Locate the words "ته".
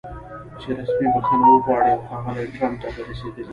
2.81-2.87